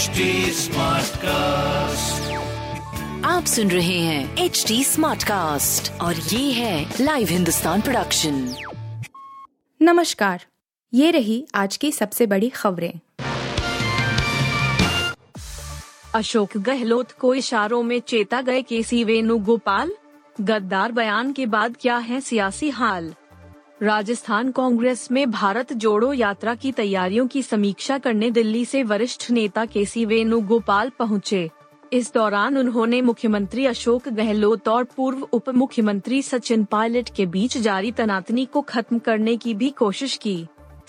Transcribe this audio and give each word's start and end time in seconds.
HD 0.00 0.06
cast 1.16 2.32
आप 3.26 3.44
सुन 3.44 3.70
रहे 3.70 3.98
हैं 3.98 4.38
एच 4.38 4.64
डी 4.68 4.84
स्मार्ट 4.84 5.24
कास्ट 5.24 6.00
और 6.00 6.16
ये 6.16 6.52
है 6.52 6.94
लाइव 7.00 7.28
हिंदुस्तान 7.28 7.80
प्रोडक्शन 7.80 8.54
नमस्कार 9.82 10.44
ये 10.94 11.10
रही 11.10 11.46
आज 11.54 11.76
की 11.76 11.92
सबसे 11.92 12.26
बड़ी 12.26 12.48
खबरें। 12.48 12.92
अशोक 16.14 16.56
गहलोत 16.56 17.12
को 17.12 17.34
इशारों 17.34 17.82
में 17.82 18.00
चेता 18.00 18.40
गए 18.40 18.62
केसी 18.62 19.04
वेणुगोपाल? 19.04 19.90
गद्दार 20.40 20.92
बयान 20.92 21.32
के 21.32 21.46
बाद 21.46 21.76
क्या 21.80 21.96
है 21.96 22.20
सियासी 22.20 22.70
हाल? 22.70 23.14
राजस्थान 23.80 24.50
कांग्रेस 24.50 25.10
में 25.10 25.30
भारत 25.30 25.72
जोड़ो 25.72 26.12
यात्रा 26.12 26.54
की 26.54 26.70
तैयारियों 26.72 27.26
की 27.26 27.42
समीक्षा 27.42 27.96
करने 27.98 28.30
दिल्ली 28.30 28.64
से 28.64 28.82
वरिष्ठ 28.82 29.30
नेता 29.30 29.64
के 29.66 29.84
सी 29.84 30.04
वेणुगोपाल 30.04 30.90
पहुँचे। 30.98 31.48
इस 31.92 32.12
दौरान 32.14 32.58
उन्होंने 32.58 33.00
मुख्यमंत्री 33.02 33.64
अशोक 33.66 34.08
गहलोत 34.08 34.68
और 34.68 34.84
पूर्व 34.96 35.22
उप 35.32 35.48
मुख्यमंत्री 35.50 36.20
सचिन 36.22 36.64
पायलट 36.64 37.08
के 37.16 37.26
बीच 37.26 37.56
जारी 37.58 37.92
तनातनी 37.92 38.44
को 38.44 38.60
खत्म 38.62 38.98
करने 38.98 39.36
की 39.36 39.54
भी 39.54 39.70
कोशिश 39.70 40.16
की 40.16 40.36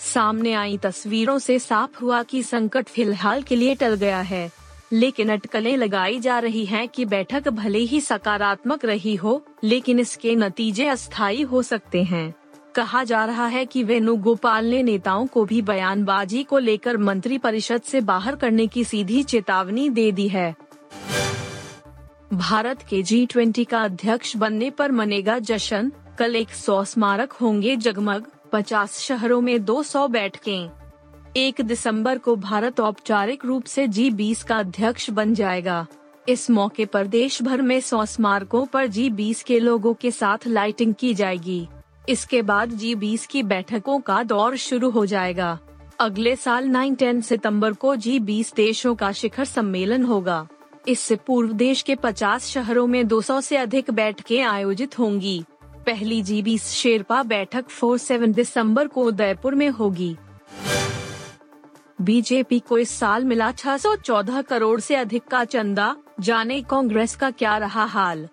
सामने 0.02 0.52
आई 0.54 0.76
तस्वीरों 0.78 1.38
से 1.38 1.58
साफ़ 1.58 1.98
हुआ 2.00 2.22
कि 2.22 2.42
संकट 2.42 2.88
फ़िलहाल 2.88 3.42
के 3.42 3.56
लिए 3.56 3.74
टल 3.74 3.94
गया 3.94 4.20
है, 4.20 4.50
लेकिन 4.92 5.32
अटकलें 5.32 5.76
लगाई 5.76 6.20
जा 6.20 6.38
रही 6.38 6.64
हैं 6.66 6.86
कि 6.88 7.04
बैठक 7.06 7.48
भले 7.50 7.78
ही 7.78 8.00
सकारात्मक 8.00 8.84
रही 8.84 9.14
हो, 9.16 9.42
लेकिन 9.64 10.00
इसके 10.00 10.36
नतीजे 10.36 10.88
अस्थायी 10.88 11.42
हो 11.42 11.62
सकते 11.62 12.02
हैं 12.04 12.34
कहा 12.74 13.04
जा 13.04 13.24
रहा 13.24 13.46
है 13.46 13.64
कि 13.66 13.82
वेणुगोपाल 13.84 14.66
ने 14.66 14.82
नेताओं 14.82 15.26
को 15.26 15.44
भी 15.44 15.62
बयानबाजी 15.62 16.42
को 16.42 16.58
लेकर 16.58 16.96
मंत्री 16.96 17.38
परिषद 17.38 17.82
से 17.82 18.00
बाहर 18.00 18.36
करने 18.36 18.66
की 18.66 18.84
सीधी 18.84 19.22
चेतावनी 19.22 19.88
दे 19.90 20.12
दी 20.12 20.28
है। 20.28 20.54
भारत 22.32 22.82
के 22.82 23.02
जी 23.02 23.26
ट्वेंटी 23.26 23.64
का 23.64 23.82
अध्यक्ष 23.82 24.36
बनने 24.36 24.70
पर 24.70 24.92
मनेगा 24.92 25.38
जश्न, 25.38 25.92
कल 26.18 26.36
एक 26.36 26.50
सौ 26.50 26.84
स्मारक 26.84 27.32
होंगे 27.32 27.76
जगमग, 27.76 28.26
पचास 28.52 28.98
शहरों 28.98 29.40
में 29.40 29.64
200 29.64 30.08
बैठकें। 30.08 30.70
एक 31.36 31.60
दिसंबर 31.60 32.18
को 32.18 32.36
भारत 32.36 32.80
औपचारिक 32.80 33.44
रूप 33.44 33.64
से 33.64 33.86
जी 33.88 34.10
बीस 34.10 34.42
का 34.42 34.56
अध्यक्ष 34.56 35.10
बन 35.10 35.34
जाएगा। 35.34 35.86
इस 36.28 36.50
मौके 36.50 36.86
पर 36.86 37.06
देश 37.06 37.42
भर 37.42 37.62
में 37.62 37.80
सौ 37.80 38.04
स्मारकों 38.04 38.66
पर 38.66 38.86
जी 38.86 39.10
बीस 39.10 39.42
के 39.42 39.58
लोगों 39.60 39.94
के 39.94 40.10
साथ 40.10 40.46
लाइटिंग 40.46 40.94
की 40.94 41.14
जाएगी। 41.14 41.68
इसके 42.08 42.42
बाद 42.42 42.70
जी 42.70 42.94
बीस 42.94 43.26
की 43.26 43.42
बैठकों 43.42 44.00
का 44.00 44.22
दौर 44.22 44.56
शुरू 44.56 44.90
हो 44.90 45.06
जाएगा। 45.06 45.58
अगले 46.00 46.36
साल 46.36 46.68
9-10 46.68 47.22
सितंबर 47.22 47.72
को 47.72 47.96
जी 47.96 48.18
बीस 48.18 48.52
देशों 48.54 48.94
का 48.94 49.12
शिखर 49.12 49.44
सम्मेलन 49.44 50.04
होगा। 50.04 50.46
इससे 50.88 51.16
पूर्व 51.16 51.52
देश 51.52 51.82
के 51.82 51.94
50 51.94 52.46
शहरों 52.46 52.86
में 52.86 53.08
200 53.08 53.40
से 53.40 53.56
अधिक 53.56 53.90
बैठकें 53.90 54.42
आयोजित 54.42 54.98
होंगी। 54.98 55.44
पहली 55.86 56.22
जी 56.22 56.42
बीस 56.42 56.66
शेरपा 56.66 57.22
बैठक 57.22 57.64
4-7 57.80 58.34
दिसंबर 58.34 58.86
को 58.86 59.04
उदयपुर 59.04 59.54
में 59.54 59.68
होगी। 59.70 60.16
बीजेपी 62.00 62.58
को 62.58 62.78
इस 62.78 62.90
साल 62.90 63.24
मिला 63.24 63.52
614 63.52 64.42
करोड़ 64.42 64.80
से 64.80 64.94
अधिक 64.94 65.24
का 65.24 65.44
चंदा, 65.44 65.96
जाने 66.20 66.62
कांग्रेस 66.62 67.16
का 67.16 67.30
क्या 67.30 67.56
रहा 67.56 67.84
हाल। 67.84 68.28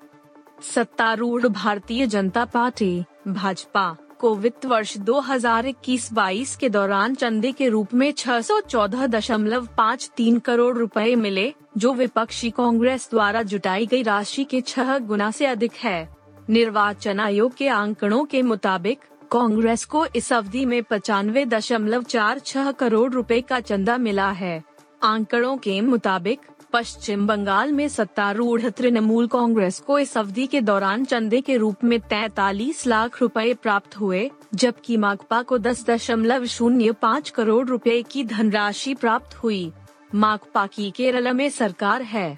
सत्तारूढ़ 0.62 1.48
भारतीय 1.48 2.08
जनता 2.08 2.46
पार्टी, 2.46 3.04
भाजपा, 3.28 3.98
को 4.20 4.36
वित्त 4.36 4.66
वर्ष 4.66 4.98
2021-22 4.98 6.56
के 6.56 6.70
दौरान 6.70 7.16
चंदे 7.16 7.52
के 7.52 7.70
रूप 7.70 7.94
में 7.94 8.14
614.53 8.14 10.40
करोड़ 10.40 10.78
रुपए 10.78 11.16
मिले, 11.16 11.54
जो 11.78 11.94
विपक्षी 11.94 12.50
कांग्रेस 12.50 13.08
द्वारा 13.12 13.44
जुटाई 13.44 13.86
गई 13.86 14.04
राशि 14.04 14.44
के 14.44 14.62
छह 14.62 14.98
गुना 14.98 15.32
से 15.32 15.46
अधिक 15.46 15.74
है। 15.74 16.10
निर्वाचन 16.50 17.20
आयोग 17.20 17.56
के 17.56 17.68
आंकड़ों 17.68 18.26
के 18.26 18.42
मुताबिक, 18.42 19.00
कांग्रेस 19.32 19.86
को 19.86 20.08
इस 20.16 20.34
अवधि 20.34 20.66
में 20.66 20.84
पचानवे 20.84 21.46
दशमलव 21.46 22.04
चार 22.04 22.40
छह 22.40 22.72
करोड़ 22.72 23.12
रुपए 23.12 23.42
का 23.42 23.60
चंदा 23.60 23.98
मिला 23.98 24.32
है। 24.32 24.64
आंकड़ों 25.04 25.58
के 25.58 25.82
मुताबिक 25.82 26.40
पश्चिम 26.74 27.28
बंगाल 27.28 27.72
में 27.72 27.88
सत्तारूढ़ 27.88 28.70
तृणमूल 28.70 29.28
कांग्रेस 29.28 29.80
को 29.80 30.00
इस 30.00 30.18
अवधि 30.18 30.48
के 30.48 30.62
दौरान 30.62 31.06
चंदे 31.06 31.42
के 31.42 31.58
रूप 31.58 31.84
में 31.84 32.00
43 32.00 32.88
लाख 32.88 33.22
रुपए 33.22 33.54
प्राप्त 33.54 34.00
हुए, 34.00 34.32
जबकि 34.56 34.98
माकपा 34.98 35.42
को 35.42 35.58
दस 35.58 35.86
दशमलव 35.86 36.46
शून्य 36.46 36.92
पाँच 36.92 37.30
करोड़ 37.30 37.68
रुपए 37.68 38.02
की 38.02 38.24
धनराशि 38.24 38.94
प्राप्त 38.94 39.36
हुई। 39.36 39.72
माकपा 40.16 40.68
की 40.68 40.92
केरल 40.92 41.34
में 41.34 41.50
सरकार 41.50 42.02
है। 42.02 42.38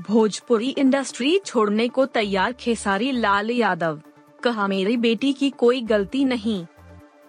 भोजपुरी 0.00 0.68
इंडस्ट्री 0.68 1.38
छोड़ने 1.38 1.88
को 1.88 2.06
तैयार 2.06 2.52
खेसारी 2.52 3.12
लाल 3.12 3.50
यादव, 3.50 4.00
कहा, 4.42 4.68
मेरी 4.68 4.96
बेटी 4.96 5.32
की 5.32 5.50
कोई 5.50 5.80
गलती 5.80 6.24
नहीं। 6.24 6.66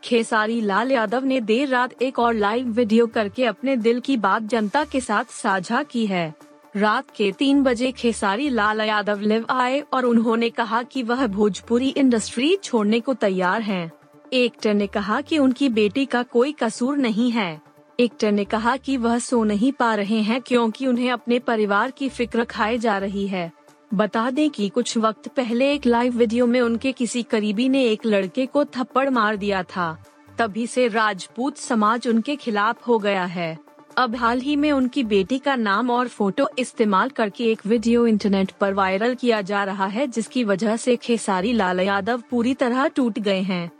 खेसारी 0.07 0.61
लाल 0.61 0.91
यादव 0.91 1.25
ने 1.25 1.39
देर 1.41 1.67
रात 1.67 2.01
एक 2.01 2.19
और 2.19 2.33
लाइव 2.33 2.67
वीडियो 2.67 3.07
करके 3.07 3.45
अपने 3.45 3.75
दिल 3.77 3.99
की 3.99 4.15
बात 4.17 4.43
जनता 4.43 4.83
के 4.83 4.99
साथ 5.01 5.23
साझा 5.31 5.83
की 5.83 6.05
है। 6.05 6.33
रात 6.75 7.05
के 7.15 7.31
तीन 7.31 7.63
बजे 7.63 7.91
खेसारी 7.91 8.49
लाल 8.49 8.81
यादव 8.81 9.19
लिव 9.19 9.45
आए 9.49 9.79
और 9.93 10.05
उन्होंने 10.05 10.49
कहा 10.49 10.83
कि 10.83 11.03
वह 11.03 11.27
भोजपुरी 11.27 11.89
इंडस्ट्री 11.89 12.55
छोड़ने 12.63 12.99
को 12.99 13.13
तैयार 13.13 13.61
हैं। 13.61 13.91
एक्टर 14.33 14.73
ने 14.73 14.87
कहा 14.87 15.21
कि 15.21 15.37
उनकी 15.37 15.69
बेटी 15.69 16.05
का 16.05 16.23
कोई 16.23 16.51
कसूर 16.51 16.97
नहीं 16.97 17.31
है। 17.31 17.61
एक्टर 17.99 18.31
ने 18.31 18.45
कहा 18.45 18.77
कि 18.77 18.97
वह 18.97 19.19
सो 19.19 19.43
नहीं 19.43 19.71
पा 19.71 19.95
रहे 19.95 20.21
हैं 20.21 20.41
क्योंकि 20.41 20.87
उन्हें 20.87 21.11
अपने 21.11 21.39
परिवार 21.39 21.91
की 21.91 22.09
फ़िक्र 22.09 22.43
खाए 22.45 22.77
जा 22.77 22.97
रही 22.97 23.27
है। 23.27 23.51
बता 23.93 24.29
दें 24.29 24.49
कि 24.49 24.69
कुछ 24.69 24.97
वक्त 24.97 25.27
पहले 25.27 25.71
एक 25.73 25.85
लाइव 25.85 26.17
वीडियो 26.17 26.45
में 26.47 26.61
उनके 26.61 26.91
किसी 26.91 27.23
करीबी 27.23 27.69
ने 27.69 27.83
एक 27.83 28.05
लड़के 28.05 28.45
को 28.45 28.65
थप्पड़ 28.65 29.09
मार 29.09 29.35
दिया 29.35 29.63
था। 29.63 29.97
तभी 30.39 30.67
से 30.67 30.87
राजपूत 30.87 31.57
समाज 31.57 32.07
उनके 32.07 32.35
खिलाफ 32.35 32.87
हो 32.87 32.97
गया 32.99 33.25
है। 33.25 33.57
अब 33.97 34.15
हाल 34.15 34.41
ही 34.41 34.55
में 34.55 34.71
उनकी 34.71 35.03
बेटी 35.03 35.39
का 35.39 35.55
नाम 35.55 35.89
और 35.89 36.07
फ़ोटो 36.07 36.49
इस्तेमाल 36.59 37.09
करके 37.09 37.43
एक 37.43 37.65
वीडियो 37.65 38.05
इंटरनेट 38.07 38.51
पर 38.51 38.73
वायरल 38.73 39.15
किया 39.15 39.41
जा 39.41 39.63
रहा 39.63 39.85
है, 39.85 40.07
जिसकी 40.07 40.43
वजह 40.43 40.77
से 40.77 40.95
खेसारी 40.95 41.53
लाल 41.53 41.79
यादव 41.79 42.23
पूरी 42.29 42.53
तरह 42.53 42.87
टूट 42.87 43.19
गए 43.19 43.41
हैं। 43.41 43.71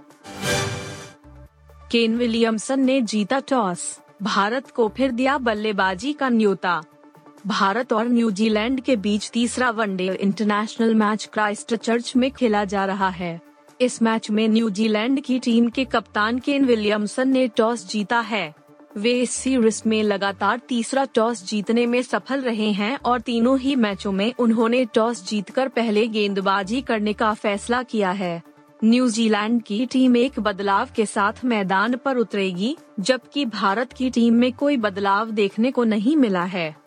केन 1.92 2.18
विलियमसन 2.18 2.80
ने 2.80 3.02
जीता 3.02 3.40
टॉस। 3.40 4.00
भारत 4.22 4.72
को 4.72 4.88
फिर 4.88 5.12
दिया 5.12 5.38
बल्लेबाजी 5.38 6.14
का 6.14 6.30
न्योता। 6.30 6.82
भारत 7.46 7.94
और 7.94 8.08
न्यूजीलैंड 8.08 8.82
के 8.82 8.96
बीच 8.96 9.30
तीसरा 9.30 9.70
one day 9.70 10.18
international 10.22 10.96
match 10.96 11.30
Christchurch 11.76 12.16
में 12.16 12.32
खेला 12.32 12.64
जा 12.66 12.86
रहा 12.86 13.10
है। 13.10 13.42
इस 13.82 14.02
मैच 14.02 14.30
में 14.30 14.48
न्यूजीलैंड 14.48 15.22
की 15.22 15.40
टीम 15.40 15.70
के 15.70 15.86
कप्तान 15.86 16.40
केन 16.40 16.66
विलियमसन 16.66 17.30
ने 17.30 17.48
टॉस 17.48 17.88
जीता 17.88 18.20
है। 18.20 18.54
वे 18.98 19.12
इस 19.12 19.32
सीरीज़ 19.32 19.82
में 19.88 20.04
लगातार 20.04 20.62
तीसरा 20.70 21.06
टॉस 21.06 21.46
जीतने 21.46 21.86
में 21.86 22.02
सफल 22.02 22.42
रहे 22.42 22.72
हैं 22.72 22.98
और 22.98 23.22
तीनों 23.22 23.60
ही 23.60 23.76
मैचों 23.76 24.12
में 24.12 24.34
उन्होंने 24.40 24.86
टॉस 24.86 25.28
जीतकर 25.28 25.68
पहले 25.68 26.08
गेंदबाजी 26.08 26.82
करने 26.82 27.14
का 27.14 27.34
फैसला 27.34 27.84
किया 27.84 28.12
है। 28.12 28.42
न्यूजीलैंड 28.84 29.64
की 29.64 29.86
टीम 29.86 30.18
एक 30.18 30.40
बदलाव 30.40 30.90
के 30.96 31.06
साथ 31.06 31.46
मैदान 31.46 31.96
पर 31.96 32.18
उतरेगी, 32.18 32.78
जबकि 33.00 33.46
भारत 33.46 33.94
की 33.94 34.10
टीम 34.10 34.34
में 34.34 34.54
कोई 34.54 34.78
बदलाव 34.78 35.32
देखने 35.32 35.72
को 35.72 35.84
नहीं 35.84 36.18
मिला 36.18 36.44
है। 36.44 36.87